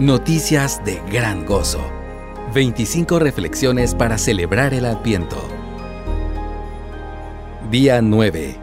Noticias 0.00 0.84
de 0.84 1.00
gran 1.08 1.46
gozo. 1.46 1.80
25 2.52 3.20
reflexiones 3.20 3.94
para 3.94 4.18
celebrar 4.18 4.74
el 4.74 4.86
Adviento. 4.86 5.36
Día 7.70 8.02
9. 8.02 8.58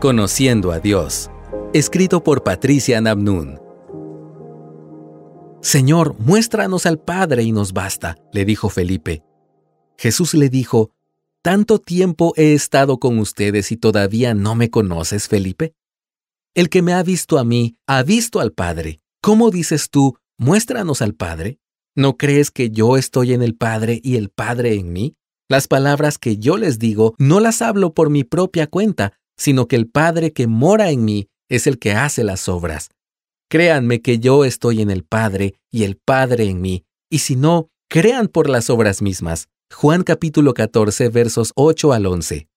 Conociendo 0.00 0.72
a 0.72 0.80
Dios. 0.80 1.30
Escrito 1.72 2.24
por 2.24 2.42
Patricia 2.42 3.00
Nabnun. 3.00 3.60
Señor, 5.60 6.16
muéstranos 6.18 6.84
al 6.84 6.98
Padre 6.98 7.44
y 7.44 7.52
nos 7.52 7.72
basta, 7.72 8.16
le 8.32 8.44
dijo 8.44 8.68
Felipe. 8.68 9.22
Jesús 9.96 10.34
le 10.34 10.48
dijo, 10.48 10.90
¿Tanto 11.42 11.78
tiempo 11.78 12.32
he 12.36 12.54
estado 12.54 12.98
con 12.98 13.20
ustedes 13.20 13.70
y 13.70 13.76
todavía 13.76 14.34
no 14.34 14.56
me 14.56 14.68
conoces, 14.68 15.28
Felipe? 15.28 15.76
El 16.54 16.68
que 16.68 16.82
me 16.82 16.92
ha 16.92 17.04
visto 17.04 17.38
a 17.38 17.44
mí, 17.44 17.76
ha 17.86 18.02
visto 18.02 18.40
al 18.40 18.50
Padre. 18.50 18.98
¿Cómo 19.20 19.52
dices 19.52 19.88
tú, 19.88 20.16
Muéstranos 20.38 21.02
al 21.02 21.14
Padre. 21.14 21.58
¿No 21.94 22.16
crees 22.16 22.50
que 22.50 22.70
yo 22.70 22.96
estoy 22.96 23.32
en 23.32 23.42
el 23.42 23.54
Padre 23.54 24.00
y 24.02 24.16
el 24.16 24.30
Padre 24.30 24.74
en 24.74 24.92
mí? 24.92 25.16
Las 25.48 25.68
palabras 25.68 26.18
que 26.18 26.38
yo 26.38 26.56
les 26.56 26.78
digo 26.78 27.14
no 27.18 27.38
las 27.40 27.60
hablo 27.60 27.92
por 27.92 28.08
mi 28.08 28.24
propia 28.24 28.66
cuenta, 28.66 29.12
sino 29.36 29.68
que 29.68 29.76
el 29.76 29.88
Padre 29.88 30.32
que 30.32 30.46
mora 30.46 30.90
en 30.90 31.04
mí 31.04 31.28
es 31.50 31.66
el 31.66 31.78
que 31.78 31.92
hace 31.92 32.24
las 32.24 32.48
obras. 32.48 32.90
Créanme 33.50 34.00
que 34.00 34.18
yo 34.18 34.46
estoy 34.46 34.80
en 34.80 34.90
el 34.90 35.04
Padre 35.04 35.54
y 35.70 35.84
el 35.84 35.98
Padre 35.98 36.44
en 36.44 36.62
mí, 36.62 36.86
y 37.10 37.18
si 37.18 37.36
no, 37.36 37.68
crean 37.90 38.28
por 38.28 38.48
las 38.48 38.70
obras 38.70 39.02
mismas. 39.02 39.48
Juan 39.70 40.02
capítulo 40.02 40.54
14 40.54 41.10
versos 41.10 41.52
8 41.54 41.92
al 41.92 42.06
11. 42.06 42.48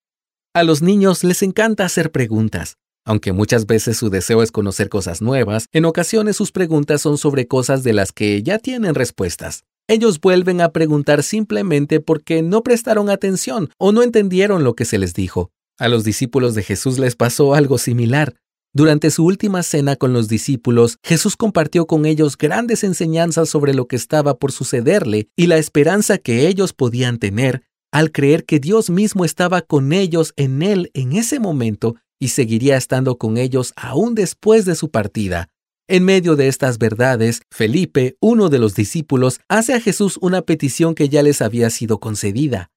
A 0.53 0.63
los 0.63 0.81
niños 0.81 1.25
les 1.25 1.44
encanta 1.44 1.83
hacer 1.83 2.11
preguntas. 2.11 2.77
Aunque 3.05 3.34
muchas 3.34 3.68
veces 3.68 3.98
su 3.98 4.09
deseo 4.09 4.41
es 4.41 4.52
conocer 4.52 4.90
cosas 4.90 5.22
nuevas, 5.22 5.68
en 5.72 5.86
ocasiones 5.86 6.36
sus 6.36 6.52
preguntas 6.52 7.02
son 7.02 7.20
sobre 7.20 7.48
cosas 7.48 7.84
de 7.84 7.94
las 7.94 8.12
que 8.12 8.41
ya 8.41 8.58
tienen 8.58 8.95
respuestas. 8.95 9.64
Ellos 9.88 10.20
vuelven 10.20 10.59
a 10.62 10.70
preguntar 10.70 11.22
simplemente 11.22 12.00
porque 12.00 12.42
no 12.42 12.64
prestaron 12.64 13.12
atención 13.12 13.70
o 13.78 13.92
no 13.92 14.02
entendieron 14.02 14.64
lo 14.64 14.73
que 14.73 14.86
se 14.86 14.97
les 14.97 15.14
dijo. 15.14 15.52
A 15.78 15.88
los 15.88 16.03
discípulos 16.03 16.56
de 16.56 16.64
Jesús 16.64 16.97
les 16.97 17.16
pasó 17.16 17.53
algo 17.53 17.78
similar. 17.78 18.34
Durante 18.73 19.12
su 19.12 19.23
última 19.23 19.62
cena 19.62 19.95
con 19.95 20.12
los 20.12 20.28
discípulos, 20.28 20.97
Jesús 21.03 21.38
compartió 21.38 21.86
con 21.86 22.08
ellos 22.08 22.38
grandes 22.38 22.84
enseñanzas 22.84 23.47
sobre 23.47 23.75
lo 23.75 23.88
que 23.88 23.95
estaba 23.95 24.40
por 24.40 24.52
sucederle 24.52 25.30
y 25.36 25.45
la 25.45 25.58
esperanza 25.58 26.17
que 26.17 26.47
ellos 26.47 26.73
podían 26.73 27.19
tener 27.19 27.62
al 27.95 28.12
creer 28.12 28.44
que 28.44 28.59
Dios 28.59 28.90
mismo 28.90 29.23
estaba 29.23 29.62
con 29.62 29.94
ellos 29.94 30.34
en 30.36 30.64
él 30.64 30.92
en 30.94 31.14
ese 31.14 31.40
momento 31.40 31.95
y 32.19 32.30
seguiría 32.30 32.77
estando 32.77 33.17
con 33.17 33.38
ellos 33.38 33.73
aún 33.75 34.16
después 34.16 34.66
de 34.66 34.75
su 34.75 34.89
partida. 34.89 35.49
En 35.88 36.03
medio 36.03 36.35
de 36.35 36.47
estas 36.47 36.80
verdades, 36.80 37.41
Felipe, 37.52 38.17
uno 38.19 38.49
de 38.49 38.57
los 38.57 38.73
discípulos, 38.73 39.39
hace 39.47 39.73
a 39.73 39.80
Jesús 39.80 40.17
una 40.19 40.41
petición 40.41 40.95
que 40.95 41.09
ya 41.09 41.22
les 41.22 41.41
había 41.41 41.69
sido 41.69 41.99
concedida. 41.99 42.72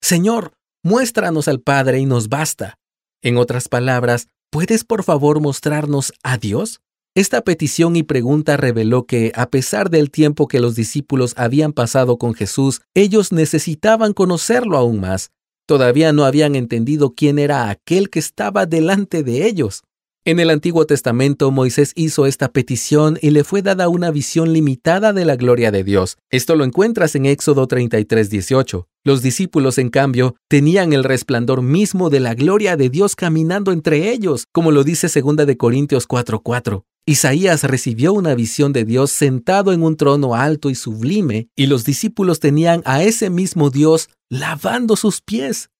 Señor, 0.00 0.54
muéstranos 0.82 1.46
al 1.46 1.60
Padre 1.60 2.00
y 2.00 2.06
nos 2.06 2.28
basta. 2.28 2.78
En 3.22 3.36
otras 3.36 3.68
palabras, 3.68 4.26
¿puedes 4.50 4.82
por 4.82 5.04
favor 5.04 5.40
mostrarnos 5.40 6.12
a 6.24 6.38
Dios? 6.38 6.80
Esta 7.14 7.42
petición 7.42 7.96
y 7.96 8.02
pregunta 8.02 8.56
reveló 8.56 9.04
que, 9.04 9.32
a 9.34 9.50
pesar 9.50 9.90
del 9.90 10.10
tiempo 10.10 10.48
que 10.48 10.60
los 10.60 10.74
discípulos 10.74 11.34
habían 11.36 11.72
pasado 11.72 12.18
con 12.18 12.34
Jesús, 12.34 12.82
ellos 12.94 13.32
necesitaban 13.32 14.12
conocerlo 14.12 14.76
aún 14.76 15.00
más. 15.00 15.30
Todavía 15.70 16.12
no 16.12 16.24
habían 16.24 16.56
entendido 16.56 17.14
quién 17.14 17.38
era 17.38 17.70
aquel 17.70 18.10
que 18.10 18.18
estaba 18.18 18.66
delante 18.66 19.22
de 19.22 19.46
ellos. 19.46 19.84
En 20.24 20.40
el 20.40 20.50
Antiguo 20.50 20.84
Testamento 20.84 21.52
Moisés 21.52 21.92
hizo 21.94 22.26
esta 22.26 22.48
petición 22.48 23.20
y 23.22 23.30
le 23.30 23.44
fue 23.44 23.62
dada 23.62 23.88
una 23.88 24.10
visión 24.10 24.52
limitada 24.52 25.12
de 25.12 25.24
la 25.24 25.36
gloria 25.36 25.70
de 25.70 25.84
Dios. 25.84 26.18
Esto 26.28 26.56
lo 26.56 26.64
encuentras 26.64 27.14
en 27.14 27.24
Éxodo 27.24 27.68
33, 27.68 28.30
18. 28.30 28.88
Los 29.04 29.22
discípulos, 29.22 29.78
en 29.78 29.90
cambio, 29.90 30.34
tenían 30.48 30.92
el 30.92 31.04
resplandor 31.04 31.62
mismo 31.62 32.10
de 32.10 32.18
la 32.18 32.34
gloria 32.34 32.76
de 32.76 32.90
Dios 32.90 33.14
caminando 33.14 33.70
entre 33.70 34.10
ellos, 34.10 34.46
como 34.50 34.72
lo 34.72 34.82
dice 34.82 35.06
2 35.06 35.46
de 35.46 35.56
Corintios 35.56 36.08
4:4. 36.08 36.82
Isaías 37.06 37.64
recibió 37.64 38.12
una 38.12 38.34
visión 38.34 38.72
de 38.72 38.84
Dios 38.84 39.10
sentado 39.10 39.72
en 39.72 39.82
un 39.82 39.96
trono 39.96 40.34
alto 40.34 40.70
y 40.70 40.74
sublime, 40.74 41.48
y 41.56 41.66
los 41.66 41.84
discípulos 41.84 42.40
tenían 42.40 42.82
a 42.84 43.02
ese 43.02 43.30
mismo 43.30 43.70
Dios 43.70 44.08
lavando 44.28 44.96
sus 44.96 45.20
pies. 45.20 45.70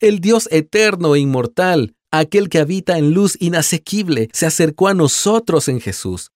El 0.00 0.20
Dios 0.20 0.48
eterno 0.50 1.14
e 1.14 1.20
inmortal, 1.20 1.94
aquel 2.10 2.48
que 2.48 2.58
habita 2.58 2.98
en 2.98 3.12
luz 3.12 3.36
inasequible, 3.40 4.28
se 4.32 4.46
acercó 4.46 4.88
a 4.88 4.94
nosotros 4.94 5.68
en 5.68 5.80
Jesús. 5.80 6.30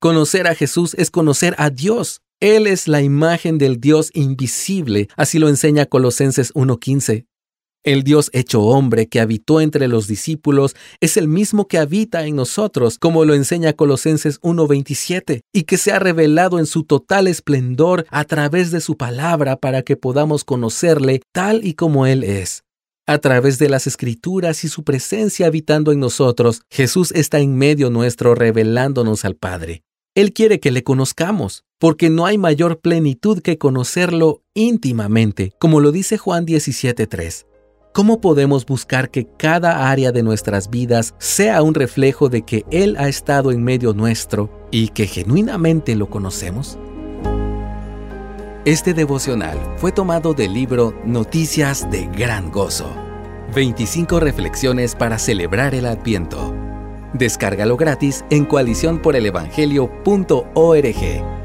Conocer 0.00 0.46
a 0.46 0.54
Jesús 0.54 0.94
es 0.94 1.10
conocer 1.10 1.54
a 1.58 1.70
Dios. 1.70 2.20
Él 2.40 2.66
es 2.66 2.86
la 2.86 3.00
imagen 3.00 3.56
del 3.56 3.80
Dios 3.80 4.10
invisible, 4.12 5.08
así 5.16 5.38
lo 5.38 5.48
enseña 5.48 5.86
Colosenses 5.86 6.52
1.15. 6.54 7.26
El 7.86 8.02
Dios 8.02 8.30
hecho 8.32 8.62
hombre 8.62 9.06
que 9.06 9.20
habitó 9.20 9.60
entre 9.60 9.86
los 9.86 10.08
discípulos 10.08 10.74
es 11.00 11.16
el 11.16 11.28
mismo 11.28 11.68
que 11.68 11.78
habita 11.78 12.26
en 12.26 12.34
nosotros, 12.34 12.98
como 12.98 13.24
lo 13.24 13.32
enseña 13.32 13.74
Colosenses 13.74 14.40
1.27, 14.40 15.42
y 15.52 15.62
que 15.62 15.76
se 15.76 15.92
ha 15.92 16.00
revelado 16.00 16.58
en 16.58 16.66
su 16.66 16.82
total 16.82 17.28
esplendor 17.28 18.04
a 18.10 18.24
través 18.24 18.72
de 18.72 18.80
su 18.80 18.96
palabra 18.96 19.54
para 19.54 19.82
que 19.82 19.96
podamos 19.96 20.42
conocerle 20.42 21.22
tal 21.32 21.64
y 21.64 21.74
como 21.74 22.08
Él 22.08 22.24
es. 22.24 22.64
A 23.06 23.18
través 23.18 23.60
de 23.60 23.68
las 23.68 23.86
escrituras 23.86 24.64
y 24.64 24.68
su 24.68 24.82
presencia 24.82 25.46
habitando 25.46 25.92
en 25.92 26.00
nosotros, 26.00 26.62
Jesús 26.68 27.12
está 27.12 27.38
en 27.38 27.54
medio 27.54 27.88
nuestro 27.88 28.34
revelándonos 28.34 29.24
al 29.24 29.36
Padre. 29.36 29.84
Él 30.16 30.32
quiere 30.32 30.58
que 30.58 30.72
le 30.72 30.82
conozcamos, 30.82 31.62
porque 31.78 32.10
no 32.10 32.26
hay 32.26 32.36
mayor 32.36 32.80
plenitud 32.80 33.42
que 33.42 33.58
conocerlo 33.58 34.42
íntimamente, 34.54 35.52
como 35.60 35.78
lo 35.78 35.92
dice 35.92 36.18
Juan 36.18 36.46
17.3. 36.46 37.46
¿Cómo 37.96 38.20
podemos 38.20 38.66
buscar 38.66 39.10
que 39.10 39.26
cada 39.38 39.90
área 39.90 40.12
de 40.12 40.22
nuestras 40.22 40.68
vidas 40.68 41.14
sea 41.16 41.62
un 41.62 41.72
reflejo 41.72 42.28
de 42.28 42.42
que 42.42 42.66
Él 42.70 42.94
ha 42.98 43.08
estado 43.08 43.52
en 43.52 43.64
medio 43.64 43.94
nuestro 43.94 44.50
y 44.70 44.88
que 44.88 45.06
genuinamente 45.06 45.96
lo 45.96 46.10
conocemos? 46.10 46.78
Este 48.66 48.92
devocional 48.92 49.58
fue 49.78 49.92
tomado 49.92 50.34
del 50.34 50.52
libro 50.52 50.92
Noticias 51.06 51.90
de 51.90 52.06
Gran 52.08 52.50
Gozo. 52.50 52.94
25 53.54 54.20
reflexiones 54.20 54.94
para 54.94 55.18
celebrar 55.18 55.74
el 55.74 55.86
Adviento. 55.86 56.54
Descárgalo 57.14 57.78
gratis 57.78 58.26
en 58.28 58.44
coaliciónporelevangelio.org. 58.44 61.35